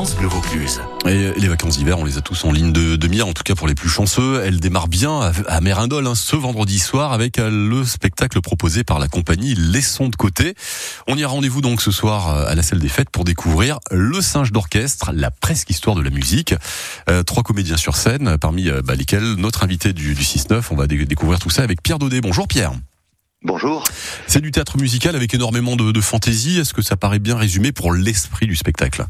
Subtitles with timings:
[0.00, 0.80] France Bleu Vaucluse.
[1.04, 3.42] Et les vacances d'hiver, on les a tous en ligne de, de mire, en tout
[3.42, 4.40] cas pour les plus chanceux.
[4.42, 8.82] Elles démarrent bien à, à Mérindol hein, ce vendredi soir avec euh, le spectacle proposé
[8.82, 10.54] par la compagnie Laissons de côté.
[11.06, 13.78] On y a rendez-vous donc ce soir euh, à la salle des fêtes pour découvrir
[13.90, 16.54] le singe d'orchestre, la presque histoire de la musique.
[17.10, 20.62] Euh, trois comédiens sur scène, parmi bah, lesquels notre invité du, du 6-9.
[20.70, 22.22] On va découvrir tout ça avec Pierre Daudet.
[22.22, 22.72] Bonjour Pierre.
[23.42, 23.84] Bonjour.
[24.26, 26.58] C'est du théâtre musical avec énormément de, de fantaisie.
[26.58, 29.04] Est-ce que ça paraît bien résumé pour l'esprit du spectacle?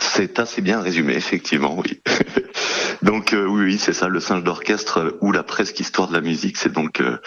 [0.00, 2.00] C'est assez bien résumé, effectivement, oui.
[3.02, 6.20] donc euh, oui, oui c'est ça, le singe d'orchestre ou la presque histoire de la
[6.20, 6.56] musique.
[6.56, 7.18] C'est donc euh,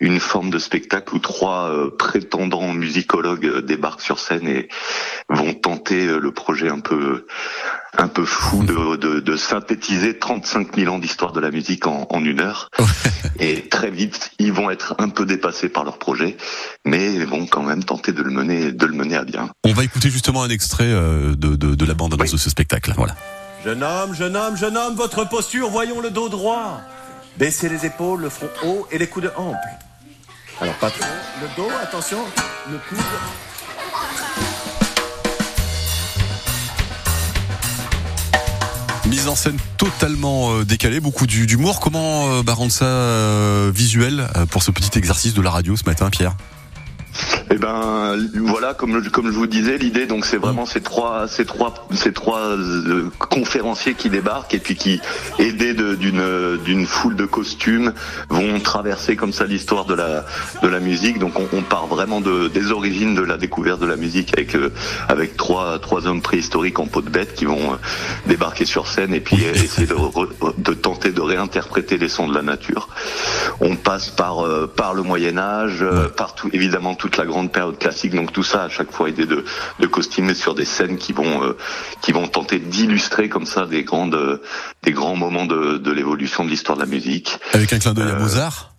[0.00, 4.68] une forme de spectacle où trois euh, prétendants musicologues euh, débarquent sur scène et
[5.28, 7.26] vont tenter euh, le projet un peu
[7.98, 12.06] un peu fou de, de, de synthétiser 35 000 ans d'histoire de la musique en,
[12.10, 12.68] en une heure.
[13.38, 16.36] et très vite, ils vont être un peu dépassés par leur projet,
[16.84, 19.50] mais ils vont quand même tenter de le mener, de le mener à bien.
[19.64, 22.32] On va écouter justement un extrait de, de, de la bande annonce oui.
[22.32, 22.92] de ce spectacle.
[22.96, 23.14] Voilà.
[23.64, 26.80] Jeune homme, jeune homme, jeune homme, votre posture, voyons le dos droit.
[27.38, 29.58] Baissez les épaules, le front haut et les coudes amples.
[30.60, 31.04] Alors pas trop.
[31.42, 32.18] Le dos, attention,
[32.70, 33.04] le coude.
[39.08, 41.78] Mise en scène totalement euh, décalée, beaucoup d'humour.
[41.78, 45.84] Comment euh, bah, rendre ça euh, visuel pour ce petit exercice de la radio ce
[45.84, 46.36] matin, Pierre?
[47.50, 51.44] Eh ben voilà, comme comme je vous disais, l'idée donc c'est vraiment ces trois ces
[51.44, 55.00] trois ces trois euh, conférenciers qui débarquent et puis qui
[55.38, 57.92] aidés d'une d'une foule de costumes
[58.30, 60.24] vont traverser comme ça l'histoire de la
[60.62, 61.18] de la musique.
[61.18, 64.54] Donc on, on, part vraiment de des origines de la découverte de la musique avec
[64.56, 64.72] euh,
[65.08, 67.76] avec trois trois hommes préhistoriques en peau de bête qui vont euh,
[68.26, 72.34] débarquer sur scène et puis essayer de, re, de tenter de réinterpréter les sons de
[72.34, 72.88] la nature.
[73.60, 77.35] On passe par euh, par le Moyen Âge, euh, par tout, évidemment toute la grande
[77.44, 78.14] période classique.
[78.14, 79.44] Donc tout ça, à chaque fois, aidé de,
[79.78, 81.56] de costumer sur des scènes qui vont euh,
[82.02, 84.42] qui vont tenter d'illustrer comme ça des grandes euh,
[84.82, 87.38] des grands moments de, de l'évolution de l'histoire de la musique.
[87.52, 88.75] Avec un clin d'œil à Mozart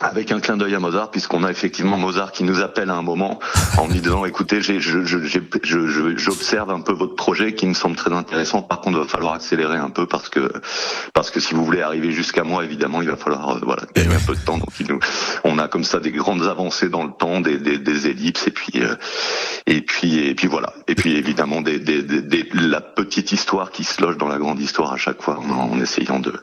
[0.00, 3.02] avec un clin d'œil à Mozart, puisqu'on a effectivement Mozart qui nous appelle à un
[3.02, 3.40] moment
[3.78, 8.62] en lui disant écoutez, j'observe un peu votre projet qui me semble très intéressant.
[8.62, 10.52] Par contre, il va falloir accélérer un peu parce que
[11.14, 14.14] parce que si vous voulez arriver jusqu'à moi, évidemment, il va falloir euh, voilà gagner
[14.14, 14.58] un peu de temps.
[14.58, 15.00] Donc, il nous,
[15.44, 18.52] on a comme ça des grandes avancées dans le temps, des, des, des ellipses, et
[18.52, 18.94] puis euh,
[19.66, 20.72] et puis et puis voilà.
[20.86, 24.60] Et puis évidemment des, des, des, la petite histoire qui se loge dans la grande
[24.60, 26.34] histoire à chaque fois, en, en essayant de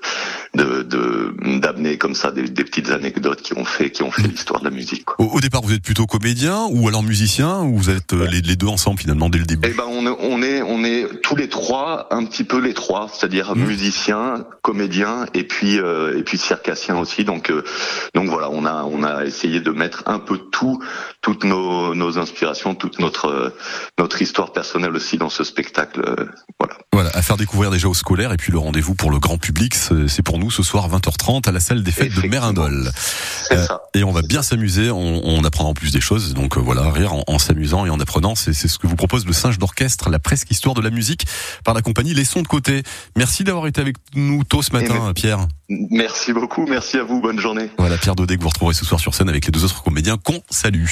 [0.88, 4.60] de d'amener comme ça des, des petites anecdotes qui ont fait qui ont fait l'histoire
[4.60, 5.06] de la musique.
[5.06, 5.26] Quoi.
[5.26, 8.42] Au, au, départ, vous êtes plutôt comédien ou alors musicien ou vous êtes euh, les,
[8.42, 9.68] les, deux ensemble finalement dès le début?
[9.70, 13.10] Eh ben on, on est on est tous les trois un petit peu les trois,
[13.12, 13.66] c'est-à-dire mmh.
[13.66, 17.24] musicien, comédien et puis euh, et puis circassien aussi.
[17.24, 17.64] Donc euh,
[18.14, 20.80] donc voilà, on a on a essayé de mettre un peu tout
[21.22, 23.50] toutes nos, nos inspirations, toute notre euh,
[23.98, 26.02] notre histoire personnelle aussi dans ce spectacle.
[26.02, 26.26] Euh,
[26.60, 26.76] voilà.
[26.96, 29.76] Voilà, à faire découvrir déjà aux scolaires et puis le rendez-vous pour le grand public,
[29.76, 32.90] c'est pour nous ce soir 20h30 à la salle des fêtes de Mérindol.
[33.52, 36.62] Euh, et on va bien s'amuser, on, on, apprendra en plus des choses, donc euh,
[36.62, 39.60] voilà, rire en, en s'amusant et en apprenant, c'est ce que vous propose le singe
[39.60, 41.26] d'orchestre, la presque histoire de la musique
[41.66, 42.84] par la compagnie Les Sons de Côté.
[43.18, 45.50] Merci d'avoir été avec nous tôt ce matin, mais, Pierre.
[45.68, 47.72] Merci beaucoup, merci à vous, bonne journée.
[47.78, 50.16] Voilà, Pierre Daudet que vous retrouverez ce soir sur scène avec les deux autres comédiens
[50.16, 50.86] qu'on salue.